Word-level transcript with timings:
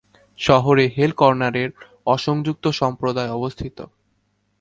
শহরে 0.39 0.85
হেল 0.97 1.11
কর্নারের 1.11 1.69
অ-সংযুক্ত 2.05 2.65
সম্প্রদায় 2.71 3.31
অবস্থিত। 3.31 3.77